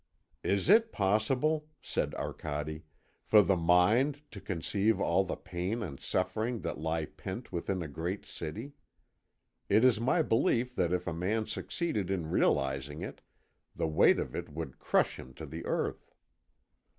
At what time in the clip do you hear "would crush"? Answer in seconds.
14.49-15.19